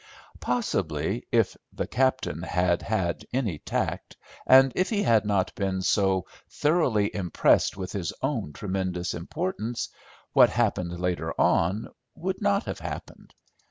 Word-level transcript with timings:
Possibly, 0.39 1.27
if 1.31 1.55
the 1.71 1.85
captain 1.85 2.41
had 2.41 2.81
had 2.81 3.23
any 3.31 3.59
tact, 3.59 4.17
and 4.47 4.73
if 4.75 4.89
he 4.89 5.03
had 5.03 5.27
not 5.27 5.53
been 5.53 5.83
so 5.83 6.25
thoroughly 6.49 7.13
impressed 7.15 7.77
with 7.77 7.91
his 7.91 8.11
own 8.23 8.51
tremendous 8.51 9.13
importance, 9.13 9.89
what 10.33 10.49
happened 10.49 10.99
later 10.99 11.39
on 11.39 11.87
would 12.15 12.41
not 12.41 12.63
have 12.63 12.79
happened. 12.79 13.35